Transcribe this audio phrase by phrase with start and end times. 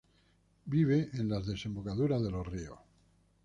[0.65, 2.79] Vive en las desembocaduras de los ríos.